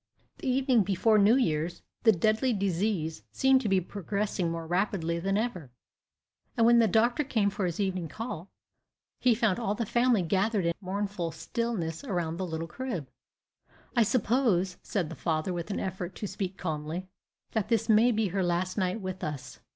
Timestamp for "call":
8.07-8.49